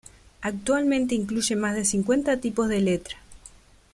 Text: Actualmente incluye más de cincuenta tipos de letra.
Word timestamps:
Actualmente 0.41 1.13
incluye 1.13 1.55
más 1.55 1.75
de 1.75 1.85
cincuenta 1.85 2.37
tipos 2.37 2.67
de 2.67 2.81
letra. 2.81 3.17